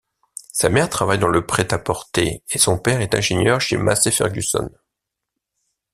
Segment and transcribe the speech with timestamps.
[0.51, 4.67] Sa mère travaille dans le prêt-à-porter et son père est ingénieur chez Massey Ferguson.